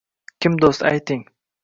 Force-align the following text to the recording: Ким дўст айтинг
Ким 0.45 0.55
дўст 0.63 0.87
айтинг 0.91 1.29